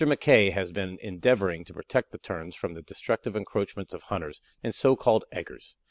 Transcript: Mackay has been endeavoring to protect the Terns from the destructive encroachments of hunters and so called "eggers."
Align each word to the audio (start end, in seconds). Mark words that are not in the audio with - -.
Mackay 0.03 0.49
has 0.49 0.71
been 0.71 0.97
endeavoring 0.99 1.63
to 1.63 1.75
protect 1.75 2.11
the 2.11 2.17
Terns 2.17 2.55
from 2.55 2.73
the 2.73 2.81
destructive 2.81 3.35
encroachments 3.35 3.93
of 3.93 4.01
hunters 4.01 4.41
and 4.63 4.73
so 4.73 4.95
called 4.95 5.25
"eggers." 5.31 5.77